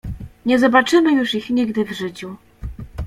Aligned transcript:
"Nie 0.45 0.59
zobaczymy 0.59 1.13
już 1.13 1.35
ich 1.35 1.49
nigdy 1.49 1.85
w 1.85 1.91
życiu." 1.91 2.35